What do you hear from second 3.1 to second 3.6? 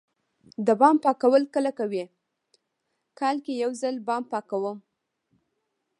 کال کې